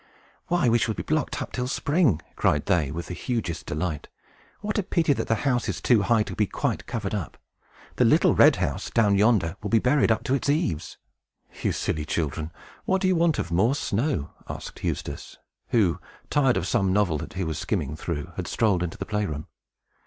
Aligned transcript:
"Why, 0.47 0.67
we 0.67 0.79
shall 0.79 0.95
be 0.95 1.03
blocked 1.03 1.43
up 1.43 1.51
till 1.51 1.67
spring!" 1.67 2.23
cried 2.35 2.65
they, 2.65 2.89
with 2.89 3.05
the 3.05 3.13
hugest 3.13 3.67
delight. 3.67 4.07
"What 4.61 4.79
a 4.79 4.81
pity 4.81 5.13
that 5.13 5.27
the 5.27 5.35
house 5.45 5.69
is 5.69 5.79
too 5.79 6.01
high 6.01 6.23
to 6.23 6.35
be 6.35 6.47
quite 6.47 6.87
covered 6.87 7.13
up! 7.13 7.37
The 7.97 8.05
little 8.05 8.33
red 8.33 8.55
house, 8.55 8.89
down 8.89 9.15
yonder, 9.15 9.57
will 9.61 9.69
be 9.69 9.77
buried 9.77 10.11
up 10.11 10.23
to 10.23 10.33
its 10.33 10.49
eaves." 10.49 10.97
"You 11.61 11.71
silly 11.71 12.03
children, 12.05 12.51
what 12.85 12.99
do 13.03 13.07
you 13.07 13.15
want 13.15 13.37
of 13.37 13.51
more 13.51 13.75
snow?" 13.75 14.31
asked 14.49 14.83
Eustace, 14.83 15.37
who, 15.67 15.99
tired 16.31 16.57
of 16.57 16.65
some 16.65 16.91
novel 16.91 17.19
that 17.19 17.33
he 17.33 17.43
was 17.43 17.59
skimming 17.59 17.95
through, 17.95 18.31
had 18.37 18.47
strolled 18.47 18.81
into 18.81 18.97
the 18.97 19.05
play 19.05 19.27
room. 19.27 19.45